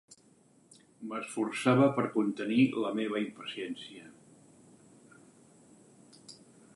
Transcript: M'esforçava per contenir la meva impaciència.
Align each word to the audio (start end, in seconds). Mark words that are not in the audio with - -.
M'esforçava 1.09 1.89
per 1.97 2.05
contenir 2.15 2.57
la 2.85 2.93
meva 3.01 3.21
impaciència. 3.27 4.09